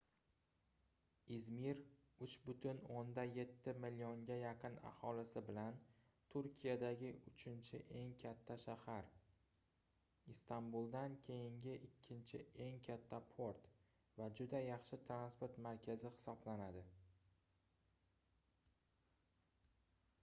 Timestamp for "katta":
8.23-8.57, 12.89-13.21